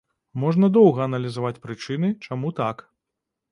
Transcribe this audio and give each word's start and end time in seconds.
Можна 0.43 0.69
доўга 0.77 1.01
аналізаваць 1.09 1.61
прычыны, 1.67 2.11
чаму 2.31 2.53
так. 2.63 2.77